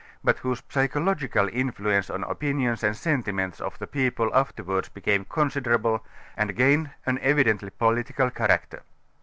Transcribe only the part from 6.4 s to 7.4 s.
gained an